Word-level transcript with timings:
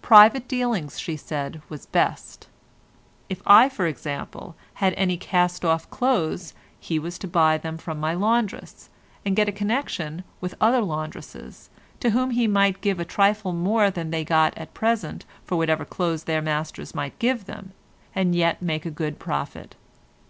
Private 0.00 0.48
dealing, 0.48 0.88
she 0.88 1.18
said, 1.18 1.60
was 1.68 1.84
best. 1.84 2.48
If 3.28 3.42
I, 3.44 3.68
for 3.68 3.86
example, 3.86 4.56
had 4.76 4.94
any 4.94 5.18
cast 5.18 5.66
off 5.66 5.90
clothes, 5.90 6.54
he 6.80 6.98
was 6.98 7.18
to 7.18 7.28
buy 7.28 7.58
them 7.58 7.76
from 7.76 8.00
my 8.00 8.14
laundress, 8.14 8.88
and 9.26 9.36
get 9.36 9.50
a 9.50 9.52
connection 9.52 10.24
with 10.40 10.54
other 10.62 10.80
laundresses, 10.80 11.68
to 12.00 12.08
whom 12.12 12.30
he 12.30 12.46
might 12.46 12.80
give 12.80 12.98
a 12.98 13.04
trifle 13.04 13.52
more 13.52 13.90
than 13.90 14.08
they 14.10 14.24
got 14.24 14.56
at 14.56 14.72
present 14.72 15.26
for 15.44 15.56
whatever 15.58 15.84
clothes 15.84 16.24
their 16.24 16.40
masters 16.40 16.94
might 16.94 17.18
give 17.18 17.44
them, 17.44 17.72
and 18.14 18.34
yet 18.34 18.62
make 18.62 18.86
a 18.86 18.90
good 18.90 19.18
profit. 19.18 19.74